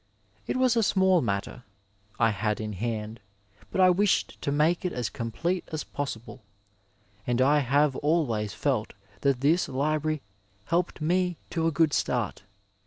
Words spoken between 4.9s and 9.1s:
as complete as possible, and I have al ways felt